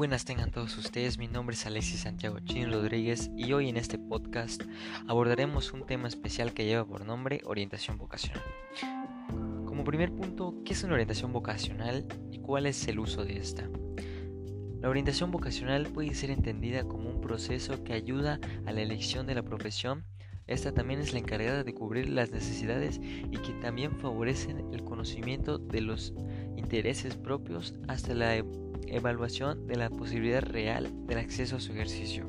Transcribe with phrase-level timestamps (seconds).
[0.00, 3.98] buenas tengan todos ustedes, mi nombre es Alexis Santiago Chin Rodríguez y hoy en este
[3.98, 4.62] podcast
[5.06, 8.42] abordaremos un tema especial que lleva por nombre orientación vocacional.
[9.66, 13.68] Como primer punto, ¿qué es una orientación vocacional y cuál es el uso de esta?
[14.80, 19.34] La orientación vocacional puede ser entendida como un proceso que ayuda a la elección de
[19.34, 20.06] la profesión.
[20.46, 25.58] Esta también es la encargada de cubrir las necesidades y que también favorecen el conocimiento
[25.58, 26.14] de los
[26.56, 28.42] intereses propios hasta la
[28.86, 32.26] evaluación de la posibilidad real del acceso a su ejercicio.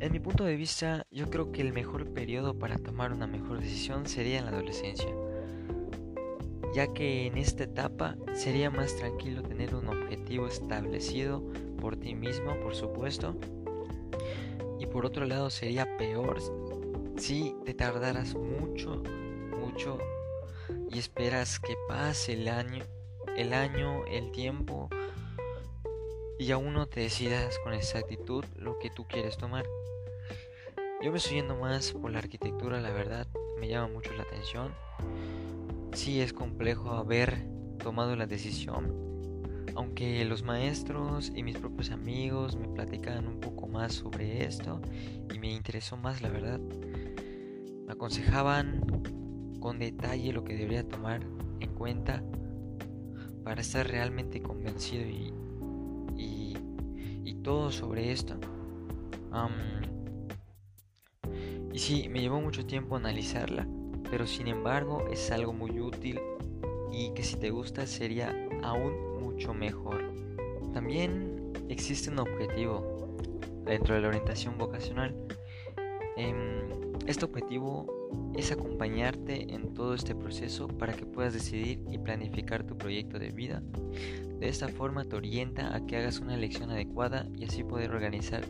[0.00, 3.60] En mi punto de vista, yo creo que el mejor periodo para tomar una mejor
[3.60, 5.14] decisión sería en la adolescencia
[6.72, 11.42] ya que en esta etapa sería más tranquilo tener un objetivo establecido
[11.80, 13.36] por ti mismo, por supuesto.
[14.78, 16.38] Y por otro lado sería peor
[17.16, 19.02] si te tardaras mucho,
[19.58, 19.98] mucho
[20.90, 22.84] y esperas que pase el año,
[23.40, 24.88] el año, el tiempo
[26.38, 29.66] y aún no te decidas con exactitud lo que tú quieres tomar.
[31.02, 33.26] Yo me estoy yendo más por la arquitectura, la verdad,
[33.58, 34.72] me llama mucho la atención
[35.92, 37.46] sí es complejo haber
[37.82, 43.94] tomado la decisión, aunque los maestros y mis propios amigos me platican un poco más
[43.94, 44.80] sobre esto
[45.32, 46.60] y me interesó más la verdad.
[47.86, 48.80] Me aconsejaban
[49.60, 51.22] con detalle lo que debería tomar
[51.60, 52.22] en cuenta
[53.44, 55.32] para estar realmente convencido y,
[56.16, 58.34] y, todo sobre esto.
[61.72, 63.66] y sí, me llevó mucho tiempo analizarla
[64.10, 66.20] pero sin embargo es algo muy útil
[66.90, 70.02] y que si te gusta sería aún mucho mejor.
[70.74, 73.16] También existe un objetivo
[73.64, 75.14] dentro de la orientación vocacional.
[76.16, 77.86] Em, este objetivo
[78.36, 83.32] es acompañarte en todo este proceso para que puedas decidir y planificar tu proyecto de
[83.32, 83.62] vida.
[84.38, 88.44] De esta forma te orienta a que hagas una elección adecuada y así poder organizar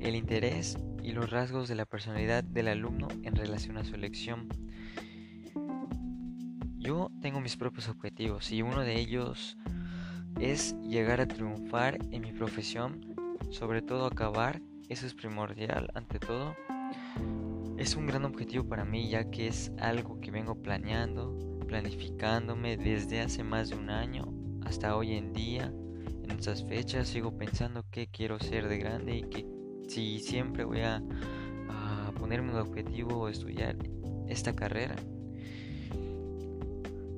[0.00, 4.48] el interés y los rasgos de la personalidad del alumno en relación a su elección.
[6.78, 9.56] Yo tengo mis propios objetivos y uno de ellos
[10.40, 13.14] es llegar a triunfar en mi profesión,
[13.50, 16.56] sobre todo acabar, eso es primordial ante todo.
[17.76, 23.20] Es un gran objetivo para mí ya que es algo que vengo planeando, planificándome desde
[23.20, 24.32] hace más de un año
[24.64, 25.72] hasta hoy en día.
[26.22, 29.46] En estas fechas sigo pensando que quiero ser de grande y que
[29.88, 31.02] si siempre voy a,
[32.18, 33.76] ponerme un objetivo estudiar
[34.28, 34.94] esta carrera.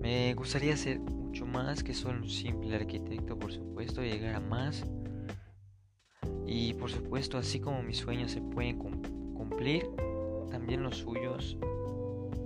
[0.01, 4.85] Me gustaría ser mucho más que solo un simple arquitecto, por supuesto, llegar a más.
[6.47, 9.87] Y por supuesto, así como mis sueños se pueden cumplir,
[10.55, 11.57] también los suyos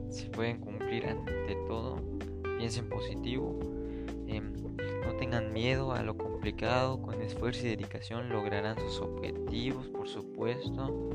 [0.08, 2.00] se pueden cumplir ante todo.
[2.56, 3.60] Piensen positivo.
[4.26, 4.54] Em,
[5.04, 11.10] no tengan miedo a lo complicado, con esfuerzo y dedicación lograrán sus objetivos, por supuesto.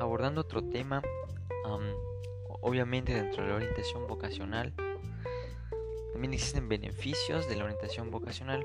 [0.00, 1.02] Abordando otro tema,
[2.60, 4.72] obviamente dentro de la orientación vocacional,
[6.12, 8.64] también existen beneficios de la orientación vocacional,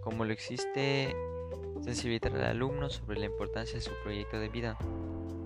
[0.00, 1.14] como lo existe
[1.82, 4.78] sensibilizar al alumno sobre la importancia de su proyecto de vida.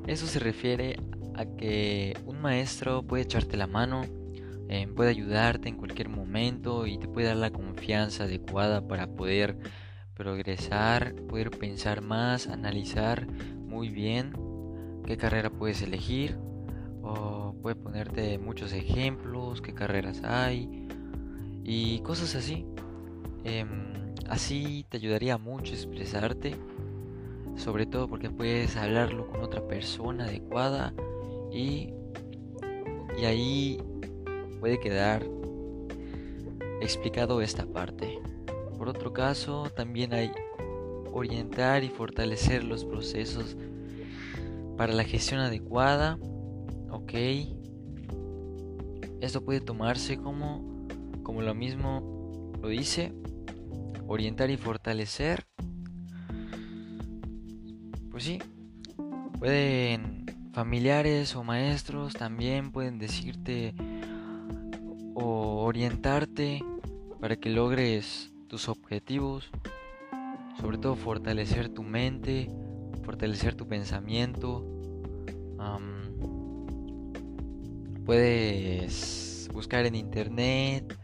[0.06, 0.98] Eso se refiere
[1.34, 4.02] a que un maestro puede echarte la mano,
[4.68, 9.56] eh, puede ayudarte en cualquier momento y te puede dar la confianza adecuada para poder
[10.14, 14.32] progresar, poder pensar más, analizar muy bien
[15.06, 16.36] qué carrera puedes elegir
[17.02, 20.88] o puede ponerte muchos ejemplos, qué carreras hay
[21.64, 22.66] y cosas así.
[23.44, 26.56] Em, así te ayudaría mucho expresarte,
[27.56, 30.94] sobre todo porque puedes hablarlo con otra persona adecuada
[31.52, 31.92] y,
[33.18, 33.82] y ahí
[34.60, 35.26] puede quedar
[36.80, 38.18] explicado esta parte.
[38.78, 40.32] Por otro caso, también hay
[41.12, 43.56] orientar y fortalecer los procesos
[44.76, 46.18] para la gestión adecuada.
[46.90, 47.12] Ok.
[49.20, 50.86] Esto puede tomarse como,
[51.22, 53.12] como lo mismo lo dice,
[54.12, 55.46] orientar y fortalecer.
[58.10, 58.40] Pues sí,
[59.38, 63.72] pueden familiares o maestros también pueden decirte
[65.14, 66.64] o orientarte
[67.20, 69.48] para que logres tus objetivos,
[70.60, 72.50] sobre todo fortalecer tu mente,
[73.04, 74.66] fortalecer tu pensamiento.
[78.04, 80.99] puedes buscar en internet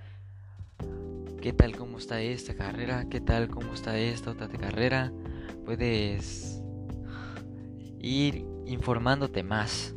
[1.40, 5.12] qué tal cómo está esta carrera, qué tal cómo está esta otra carrera.
[5.64, 6.62] Puedes
[8.00, 9.94] ir informándote más.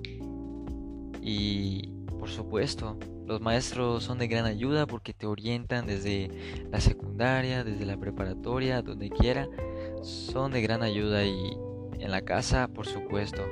[1.21, 2.97] Y por supuesto,
[3.30, 6.31] Los maestros son de gran ayuda porque te orientan desde
[6.71, 9.47] la secundaria, desde la preparatoria, donde quiera.
[10.01, 11.56] Son de gran ayuda y
[12.00, 13.44] en la casa, por supuesto.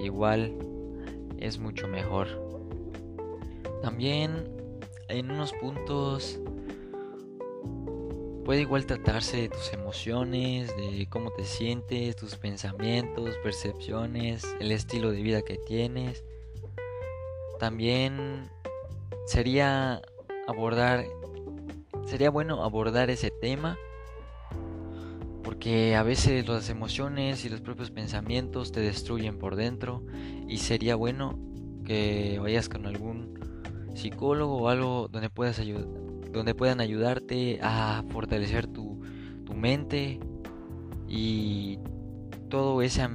[0.00, 0.56] Igual
[1.36, 2.28] es mucho mejor.
[3.82, 4.61] También
[5.12, 6.40] en unos puntos
[8.44, 15.12] puede igual tratarse de tus emociones, de cómo te sientes, tus pensamientos, percepciones, el estilo
[15.12, 16.24] de vida que tienes.
[17.60, 18.50] También
[19.26, 20.02] sería
[20.48, 21.04] abordar
[22.06, 23.78] sería bueno abordar ese tema
[25.42, 30.02] porque a veces las emociones y los propios pensamientos te destruyen por dentro
[30.48, 31.38] y sería bueno
[31.84, 33.41] que vayas con algún
[33.94, 35.60] psicólogo o algo donde puedas
[36.32, 39.00] donde puedan ayudarte a fortalecer tu,
[39.54, 40.18] mente
[41.06, 41.78] y
[42.48, 43.06] todo ese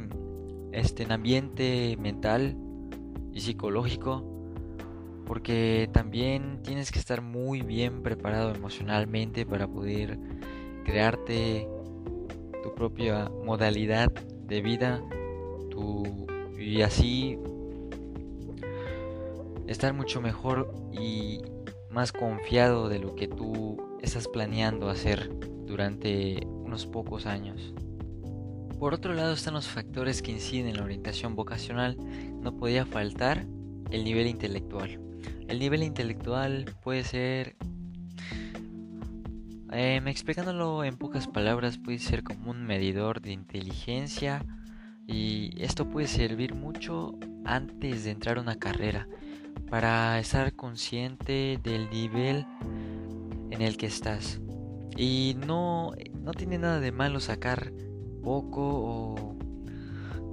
[0.71, 2.55] este ambiente mental
[3.33, 4.37] y psicológico
[5.25, 10.19] porque también tienes que estar muy bien preparado emocionalmente para poder
[10.85, 11.67] crearte
[12.63, 14.09] tu propia modalidad
[14.45, 15.03] de vida
[15.69, 16.27] tu,
[16.57, 17.37] y así
[19.67, 21.41] estar mucho mejor y
[21.89, 25.29] más confiado de lo que tú estás planeando hacer
[25.65, 27.73] durante unos pocos años.
[28.79, 31.97] Por otro lado están los factores que inciden en la orientación vocacional.
[32.41, 33.45] No podía faltar
[33.89, 34.99] el nivel intelectual.
[35.47, 37.55] El nivel intelectual puede ser,
[39.71, 44.45] eh, explicándolo en pocas palabras, puede ser como un medidor de inteligencia
[45.07, 49.07] y esto puede servir mucho antes de entrar a una carrera
[49.69, 52.45] para estar consciente del nivel
[53.51, 54.39] en el que estás.
[54.95, 57.71] Y no, no tiene nada de malo sacar
[58.23, 59.37] poco o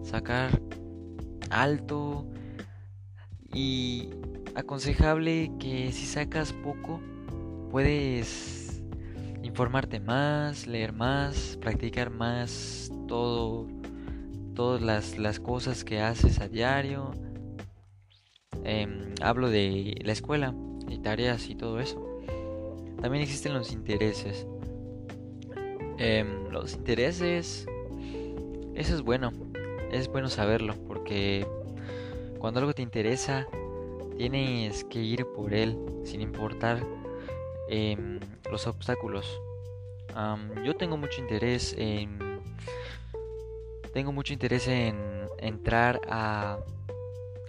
[0.04, 0.60] sacar
[1.50, 2.26] alto.
[3.52, 4.10] Y
[4.54, 7.00] aconsejable que si sacas poco
[7.70, 8.82] puedes
[9.42, 13.68] informarte más, leer más, practicar más todo,
[14.54, 17.12] todas las, las cosas que haces a diario
[18.64, 20.54] Em, hablo de la escuela
[20.88, 22.20] y tareas y todo eso.
[23.00, 24.46] También existen los intereses.
[25.98, 27.66] Em, los intereses,
[28.74, 29.32] eso es bueno,
[29.92, 31.46] es bueno saberlo porque
[32.38, 33.46] cuando algo te interesa
[34.16, 36.84] tienes que ir por él sin importar
[37.68, 38.18] em,
[38.50, 39.40] los obstáculos.
[40.64, 42.18] yo tengo mucho interés en
[43.92, 44.96] tengo mucho interés en
[45.38, 46.58] entrar a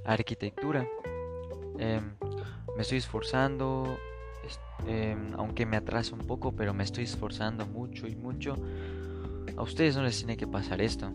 [0.06, 0.88] arquitectura
[1.78, 2.02] Em,
[2.76, 3.98] me estoy esforzando,
[4.88, 8.56] em, aunque me atraso un poco, pero me estoy esforzando mucho y mucho.
[9.58, 11.12] A ustedes no les tiene que pasar esto.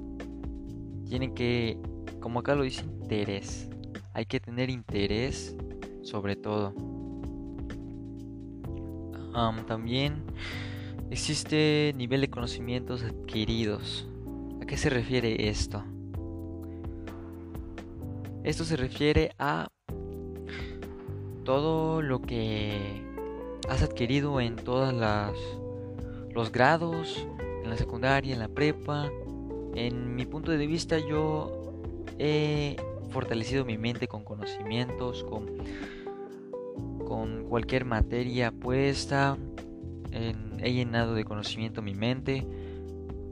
[1.07, 1.79] Tienen que,
[2.21, 3.69] como acá lo dice, interés.
[4.13, 5.57] Hay que tener interés
[6.03, 6.75] sobre todo.
[9.67, 10.25] también
[11.11, 14.09] existe nivel de conocimientos adquiridos.
[14.61, 15.85] ¿A qué se refiere esto?
[18.43, 19.69] Esto se refiere a
[21.45, 23.03] todo lo que
[23.69, 25.35] has adquirido en todas las
[26.33, 27.27] los grados,
[27.63, 29.11] en la secundaria, en la prepa.
[29.75, 31.73] En mi punto de vista yo
[32.19, 32.77] he
[33.11, 35.47] fortalecido mi mente con conocimientos, con,
[37.07, 39.37] con cualquier materia puesta.
[40.13, 42.47] he llenado de conocimiento mi mente,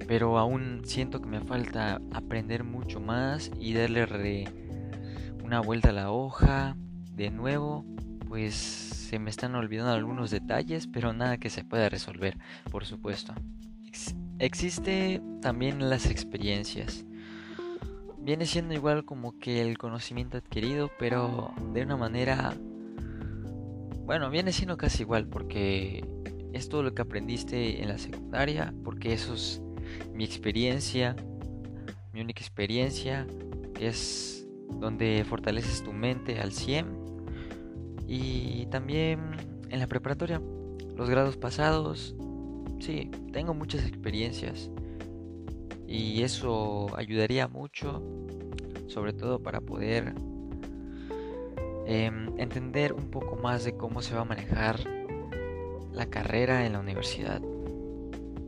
[0.07, 4.07] pero aún siento que me falta aprender mucho más y darle
[5.49, 6.77] una vuelta a la hoja
[7.17, 7.83] de nuevo
[8.29, 12.37] pues se me están olvidando algunos detalles, pero nada que se pueda resolver,
[12.71, 13.33] por supuesto.
[14.39, 17.07] existe también las experiencias.
[18.19, 22.55] Viene siendo igual como que el conocimiento adquirido, pero de una manera...
[24.05, 26.07] Bueno, viene siendo casi igual porque
[26.53, 29.63] es todo lo que aprendiste en la secundaria, porque eso es
[30.13, 31.17] mi experiencia,
[32.13, 33.27] mi única experiencia,
[33.81, 34.38] es
[34.71, 36.87] donde fortaleces tu mente al 100
[38.07, 39.21] y también
[39.69, 40.41] en la preparatoria,
[40.97, 42.17] los grados pasados,
[42.81, 44.71] sí, tengo muchas experiencias.
[45.87, 48.03] Y eso ayudaría mucho,
[48.89, 50.15] sobre todo para poder
[51.87, 54.81] em, entender un poco más de cómo se va a manejar
[55.93, 57.43] la carrera en la universidad.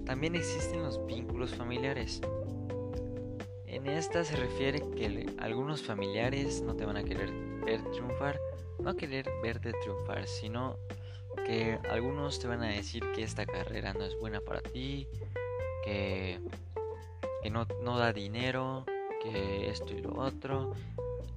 [0.04, 2.20] También existen los vínculos familiares.
[3.82, 7.30] En esta se refiere que algunos familiares no te van a querer
[7.64, 8.38] ver triunfar
[8.82, 10.76] no querer verte triunfar, sino
[11.46, 15.06] que algunos te van a decir que esta carrera no es buena para ti,
[15.84, 16.40] que,
[17.42, 18.84] que no, no da dinero,
[19.22, 20.72] que esto y lo otro.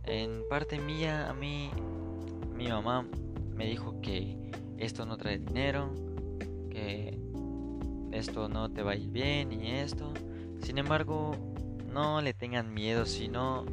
[0.05, 1.69] En parte mía, a mí,
[2.55, 3.05] mi mamá
[3.55, 4.37] me dijo que
[4.77, 5.89] esto no trae dinero,
[6.69, 7.17] que
[8.11, 10.13] esto no te va a ir bien y esto.
[10.61, 11.35] Sin embargo,
[11.93, 13.65] no le tengan miedo, sino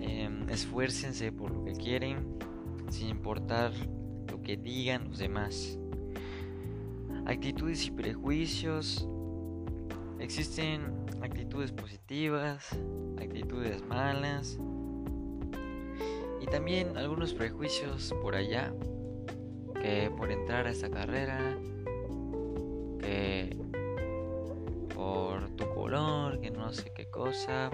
[0.00, 2.38] em, esfuércense por lo que quieren,
[2.90, 3.72] sin importar
[4.30, 5.78] lo que digan los demás.
[7.26, 9.08] Actitudes y prejuicios.
[10.18, 12.68] Existen actitudes positivas,
[13.18, 14.58] actitudes malas
[16.40, 18.72] y también algunos prejuicios por allá
[19.80, 21.56] que por entrar a esta carrera,
[23.00, 23.56] que
[24.98, 27.70] por tu color, que no sé qué cosa,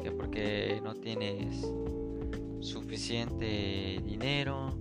[0.00, 1.68] que porque no tienes
[2.60, 4.78] suficiente dinero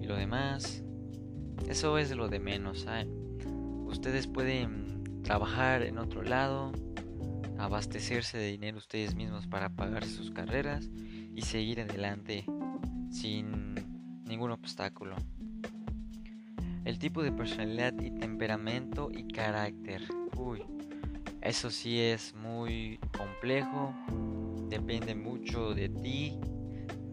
[0.00, 0.84] y lo demás.
[1.68, 3.10] Eso es lo de menos, ¿saben?
[3.84, 6.70] Ustedes pueden trabajar en otro lado,
[7.58, 10.88] abastecerse de dinero ustedes mismos para pagar sus carreras
[11.34, 12.44] y seguir adelante
[13.10, 13.74] sin
[14.24, 15.16] ningún obstáculo.
[16.84, 20.02] El tipo de personalidad y temperamento y carácter.
[20.36, 20.62] Uy,
[21.44, 23.94] eso sí es muy complejo.
[24.68, 26.38] Depende mucho de ti.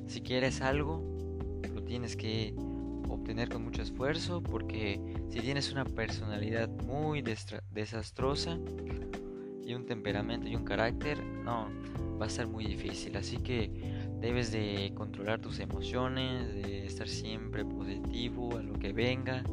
[0.08, 1.04] Si quieres algo,
[1.74, 2.54] lo tienes que
[3.10, 8.58] obtener con mucho esfuerzo porque si tienes una personalidad muy desastrosa
[9.64, 11.68] y un temperamento y un carácter, no,
[12.20, 13.18] va a ser muy difícil.
[13.18, 13.70] Así que
[14.22, 19.44] debes de controlar tus emociones, de estar siempre positivo a lo que venga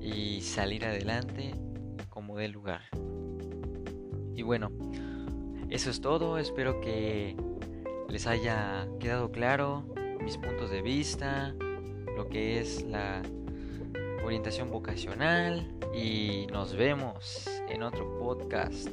[0.00, 1.54] y salir adelante
[2.10, 2.82] como dé lugar.
[4.34, 4.70] Y bueno,
[5.70, 6.38] eso es todo.
[6.38, 7.36] Espero que
[8.08, 9.84] les haya quedado claro
[10.22, 11.54] mis puntos de vista,
[12.16, 13.22] lo que es la
[14.24, 18.88] orientación vocacional y nos vemos en otro podcast.